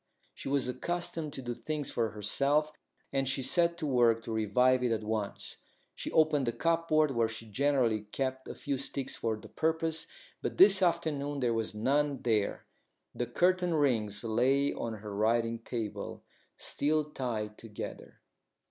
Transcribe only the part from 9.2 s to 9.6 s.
the